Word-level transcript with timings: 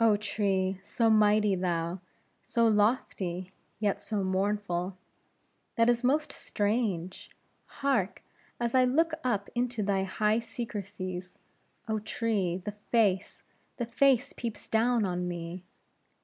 Oh, 0.00 0.16
tree! 0.16 0.80
so 0.82 1.08
mighty 1.08 1.54
thou, 1.54 2.00
so 2.42 2.66
lofty, 2.66 3.52
yet 3.78 4.02
so 4.02 4.24
mournful! 4.24 4.96
This 5.76 5.98
is 5.98 6.02
most 6.02 6.32
strange! 6.32 7.30
Hark! 7.66 8.24
as 8.58 8.74
I 8.74 8.82
look 8.84 9.12
up 9.22 9.48
into 9.54 9.84
thy 9.84 10.02
high 10.02 10.40
secrecies, 10.40 11.38
oh, 11.86 12.00
tree, 12.00 12.56
the 12.56 12.74
face, 12.90 13.44
the 13.76 13.86
face, 13.86 14.32
peeps 14.32 14.68
down 14.68 15.04
on 15.06 15.28
me! 15.28 15.62